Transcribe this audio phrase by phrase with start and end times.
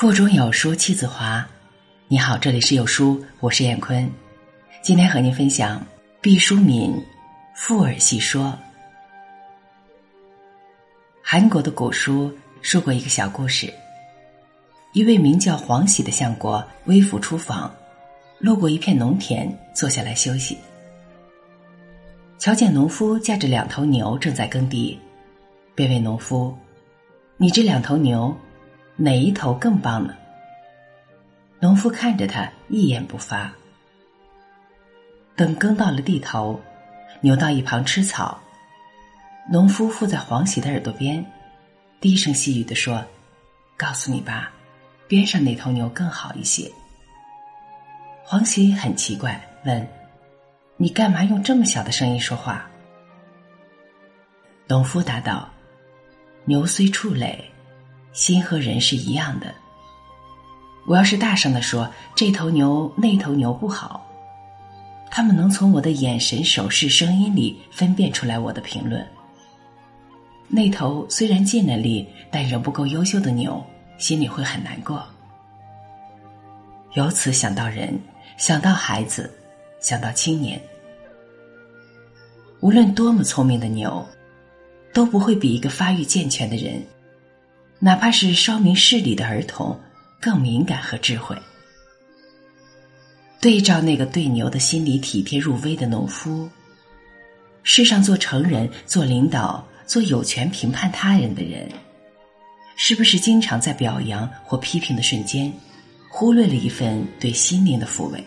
[0.00, 1.46] 腹中有书气自华。
[2.08, 4.10] 你好，这里是有书，我是燕坤。
[4.80, 5.86] 今天和您分享
[6.22, 6.90] 毕淑敏
[7.54, 8.46] 《富尔细说》。
[11.22, 13.70] 韩国的古书说过一个小故事：
[14.94, 17.70] 一位名叫黄喜的相国微服出访，
[18.38, 20.56] 路过一片农田，坐下来休息。
[22.38, 24.98] 瞧见农夫驾着两头牛正在耕地，
[25.74, 26.56] 便问农夫
[27.36, 28.34] ：“你这两头牛？”
[29.02, 30.14] 哪一头更棒呢？
[31.58, 33.50] 农夫看着他，一言不发。
[35.34, 36.60] 等耕到了地头，
[37.22, 38.38] 牛到一旁吃草，
[39.50, 41.24] 农夫附在黄喜的耳朵边，
[41.98, 43.02] 低声细语的说
[43.74, 44.52] ：“告诉你吧，
[45.08, 46.70] 边上那头牛更好一些。”
[48.22, 49.88] 黄喜很奇怪，问
[50.76, 52.68] ：“你干嘛用这么小的声音说话？”
[54.68, 55.48] 农夫答道
[56.44, 57.42] ：“牛虽畜类。”
[58.12, 59.54] 心和人是一样的。
[60.86, 64.04] 我要是大声的说这头牛那头牛不好，
[65.10, 69.06] 他们能从我的眼神、手势、声音里分辨出来我的评论。
[70.48, 73.62] 那头虽然尽了力，但仍不够优秀的牛，
[73.98, 75.02] 心里会很难过。
[76.94, 77.96] 由此想到人，
[78.36, 79.30] 想到孩子，
[79.80, 80.60] 想到青年，
[82.58, 84.04] 无论多么聪明的牛，
[84.92, 86.82] 都不会比一个发育健全的人。
[87.82, 89.80] 哪怕是稍明事理的儿童，
[90.20, 91.34] 更敏感和智慧。
[93.40, 96.46] 对照那个对牛的心理体贴入微的农夫，
[97.62, 101.66] 世上做成人、做领导、做有权评判他人的人，
[102.76, 105.50] 是不是经常在表扬或批评的瞬间，
[106.10, 108.22] 忽略了一份对心灵的抚慰？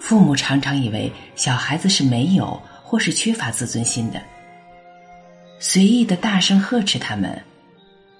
[0.00, 4.22] 父母常常以为小孩子是没有或是缺乏自尊心的。
[5.62, 7.38] 随意的大声呵斥他们，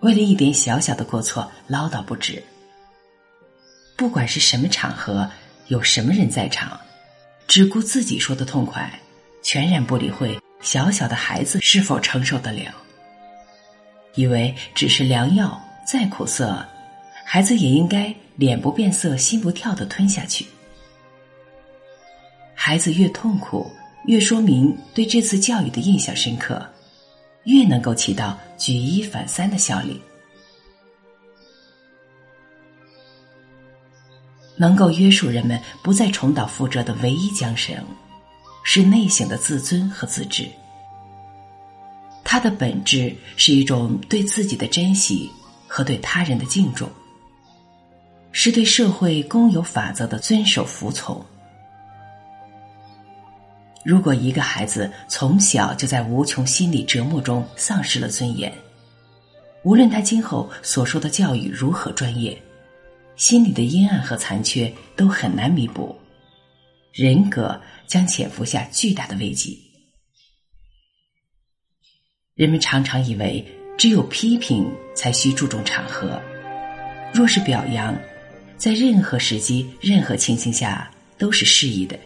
[0.00, 2.42] 为了一点小小的过错唠叨不止。
[3.96, 5.28] 不管是什么场合，
[5.68, 6.78] 有什么人在场，
[7.48, 9.00] 只顾自己说的痛快，
[9.42, 12.70] 全然不理会小小的孩子是否承受得了。
[14.14, 16.62] 以为只是良药，再苦涩，
[17.24, 20.46] 孩子也应该脸不变色、心不跳的吞下去。
[22.54, 23.72] 孩子越痛苦，
[24.04, 26.62] 越说明对这次教育的印象深刻。
[27.44, 30.00] 越能够起到举一反三的效力，
[34.56, 37.76] 能够约束人们不再重蹈覆辙的唯一缰绳，
[38.62, 40.48] 是内省的自尊和自知。
[42.22, 45.30] 它的本质是一种对自己的珍惜
[45.66, 46.88] 和对他人的敬重，
[48.30, 51.24] 是对社会公有法则的遵守服从。
[53.84, 58.52] 如果一个孩子从小就在无穷心理折磨中丧失了尊严，
[59.64, 62.40] 无论他今后所受的教育如何专业，
[63.16, 65.96] 心理的阴暗和残缺都很难弥补，
[66.92, 69.60] 人格将潜伏下巨大的危机。
[72.34, 73.44] 人们常常以为
[73.76, 76.20] 只有批评才需注重场合，
[77.12, 77.96] 若是表扬，
[78.56, 80.88] 在任何时机、任何情形下
[81.18, 81.98] 都是适宜的。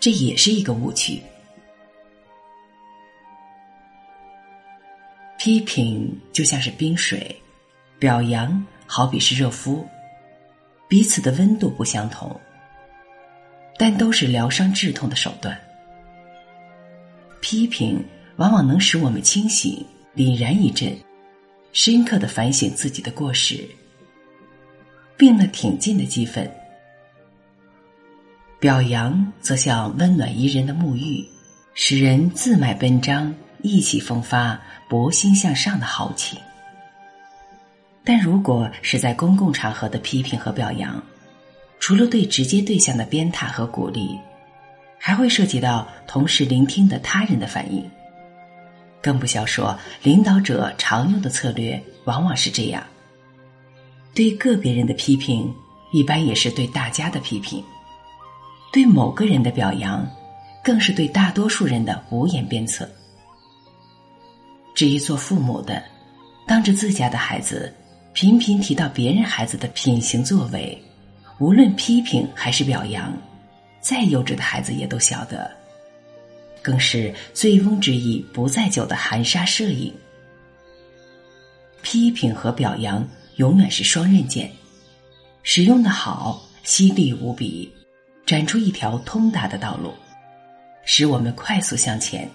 [0.00, 1.20] 这也是一个误区。
[5.38, 7.34] 批评就像是冰水，
[7.98, 9.86] 表扬好比是热敷，
[10.88, 12.38] 彼此的温度不相同，
[13.78, 15.58] 但都是疗伤治痛的手段。
[17.40, 18.04] 批评
[18.36, 19.84] 往往能使我们清醒、
[20.14, 20.92] 凛然一阵，
[21.72, 23.64] 深刻的反省自己的过失，
[25.16, 26.50] 并了挺进的激愤。
[28.60, 31.24] 表扬则像温暖宜人的沐浴，
[31.74, 33.32] 使人自卖奔张，
[33.62, 36.36] 意气风发，博心向上的豪情。
[38.02, 41.00] 但如果是在公共场合的批评和表扬，
[41.78, 44.18] 除了对直接对象的鞭挞和鼓励，
[44.98, 47.88] 还会涉及到同时聆听的他人的反应。
[49.00, 52.82] 更不消说，领导者常用的策略往往是这样：
[54.12, 55.54] 对个别人的批评，
[55.92, 57.62] 一般也是对大家的批评。
[58.72, 60.08] 对某个人的表扬，
[60.62, 62.88] 更是对大多数人的无言鞭策。
[64.74, 65.82] 至于做父母的，
[66.46, 67.74] 当着自家的孩子
[68.12, 70.76] 频频提到别人孩子的品行作为，
[71.38, 73.12] 无论批评还是表扬，
[73.80, 75.50] 再幼稚的孩子也都晓得，
[76.62, 79.92] 更是醉翁之意不在酒的含沙射影。
[81.80, 84.50] 批评和表扬永远是双刃剑，
[85.42, 87.72] 使用的好，犀利无比。
[88.28, 89.90] 展出一条通达的道路，
[90.84, 92.28] 使我们快速向前。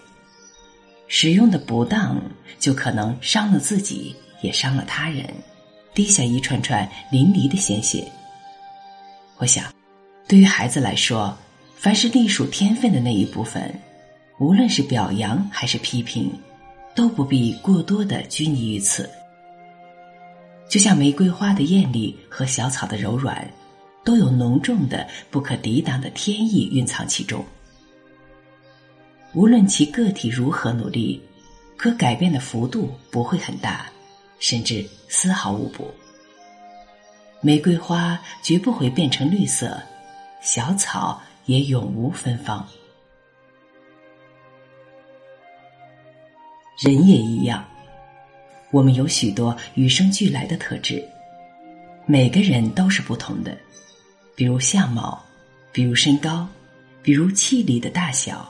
[1.07, 2.19] 使用的不当，
[2.57, 5.23] 就可能伤了自己，也伤了他人，
[5.93, 8.11] 滴下一串串淋漓的鲜血。
[9.37, 9.71] 我想，
[10.27, 11.37] 对于孩子来说，
[11.75, 13.71] 凡是隶属天分的那一部分，
[14.39, 16.33] 无论是表扬还是批评，
[16.95, 19.07] 都不必过多的拘泥于此。
[20.67, 23.47] 就像玫瑰花的艳丽和小草的柔软，
[24.03, 27.43] 都有浓重的、不可抵挡的天意蕴藏其中。
[29.33, 31.21] 无论其个体如何努力，
[31.77, 33.87] 可改变的幅度不会很大，
[34.39, 35.89] 甚至丝毫无补。
[37.41, 39.81] 玫瑰花绝不会变成绿色，
[40.41, 42.65] 小草也永无芬芳。
[46.83, 47.65] 人也一样，
[48.71, 51.03] 我们有许多与生俱来的特质，
[52.05, 53.57] 每个人都是不同的，
[54.35, 55.23] 比如相貌，
[55.71, 56.47] 比如身高，
[57.01, 58.49] 比如气力的大小，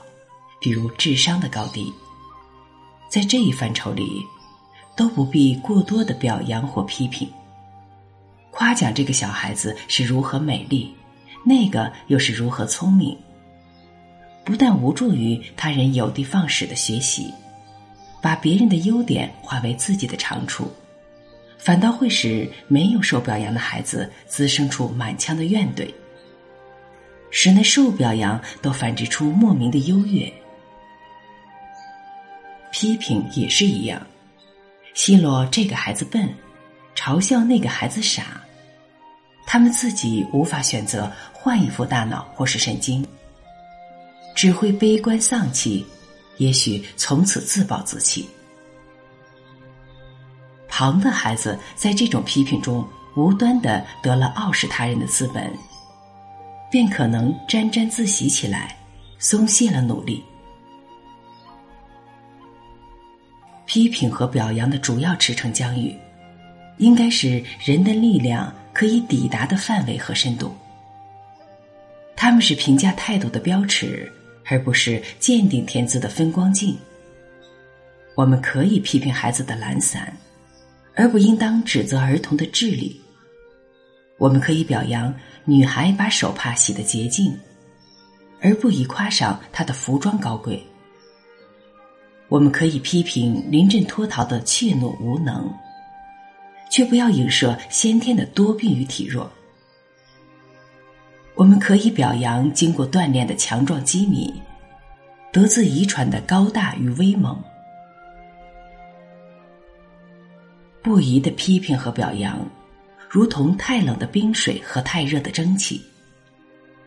[0.60, 1.92] 比如智商的高低。
[3.10, 4.24] 在这一范畴里，
[4.96, 7.28] 都不必过多的表扬或批评。
[8.50, 10.92] 夸奖这个小孩子是如何美丽，
[11.44, 13.16] 那个又是如何聪明，
[14.44, 17.32] 不但无助于他人有的放矢的学习，
[18.22, 20.72] 把别人的优点化为自己的长处，
[21.64, 25.90] 反倒会使没有受表扬的孩子滋生出满腔的怨怼，
[27.30, 30.30] 使那受表扬都繁殖出莫名的优越。
[32.70, 34.06] 批评也是一样，
[34.92, 36.28] 奚落这个孩子笨，
[36.94, 38.42] 嘲笑那个孩子傻。
[39.46, 43.06] 他们自己无法选择换一副大脑或是神经，
[44.34, 45.86] 只会悲观丧气，
[46.36, 48.28] 也许从此自暴自弃。
[50.76, 52.84] 旁的孩子在这种批评中
[53.14, 55.48] 无端的得了傲视他人的资本，
[56.68, 58.76] 便可能沾沾自喜起来，
[59.20, 60.20] 松懈了努力。
[63.66, 65.96] 批评和表扬的主要驰骋疆域，
[66.78, 68.52] 应该是人的力量。
[68.72, 70.52] 可以抵达的范围和深度，
[72.16, 74.12] 他们是评价态度的标尺，
[74.46, 76.76] 而不是鉴定天资的分光镜。
[78.16, 80.12] 我们可以批评孩子的懒散，
[80.94, 83.00] 而不应当指责儿童的智力。
[84.18, 85.14] 我们可以表扬
[85.44, 87.36] 女孩把手帕洗得洁净，
[88.40, 90.64] 而不宜夸赏她的服装高贵。
[92.28, 95.52] 我们可以批评临阵脱逃的怯懦无能。
[96.70, 99.30] 却不要影射先天的多病与体弱。
[101.36, 104.34] 我们可以表扬经过锻炼的强壮机敏，
[105.30, 107.40] 得自遗传的高大与威猛。
[110.84, 112.38] 不宜的批评和表扬，
[113.08, 115.82] 如同太冷的冰水和太热的蒸汽，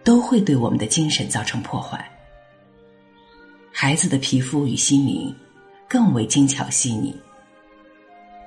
[0.03, 2.07] 都会对我们的精神造成破坏。
[3.71, 5.35] 孩子的皮肤与心灵
[5.87, 7.19] 更为精巧细腻。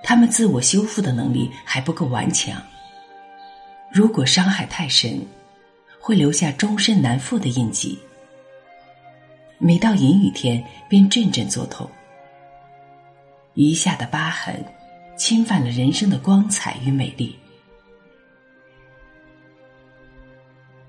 [0.05, 2.62] 他们自我修复的能力还不够顽强。
[3.93, 5.20] 如果伤害太深，
[5.99, 7.99] 会留下终身难复的印记。
[9.58, 11.91] 每到阴雨天，便阵阵作痛。
[13.55, 14.64] 余下的疤痕，
[15.21, 17.39] 侵犯了人生的光彩与美丽。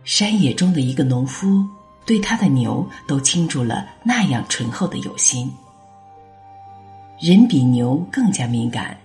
[0.06, 1.68] 山野中的一个农夫，
[2.06, 5.52] 对他的牛都倾注了那样醇厚的有心。
[7.20, 8.98] 人比牛更加敏感，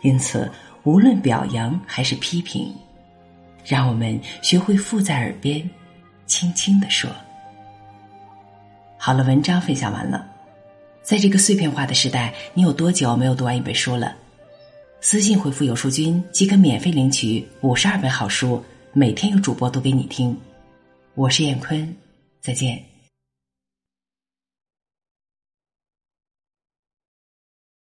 [0.00, 0.50] 因此
[0.84, 2.74] 无论表扬还是批评，
[3.62, 5.68] 让我们学会附在耳边，
[6.24, 7.10] 轻轻的说。
[8.96, 10.29] 好了，文章分享完了。
[11.10, 14.14] 在这个碎片化的时代，你有多久没有读完一本书了？
[15.00, 18.62] 私信回复“有书君”即可免费领取五十二本好书，
[18.92, 20.38] 每天有主播读给你听。
[21.16, 21.96] 我是燕坤，
[22.40, 22.89] 再见。